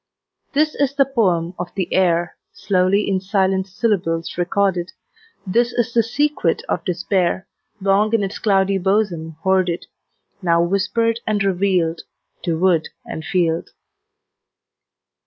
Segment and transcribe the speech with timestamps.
[0.53, 4.93] This is the poem of the air, Slowly in silent syllables recorded;
[5.45, 7.45] This is the secret of despair,
[7.79, 9.85] Long in its cloudy bosom hoarded,
[10.41, 12.01] Now whispered and revealed
[12.45, 13.73] To wood and field.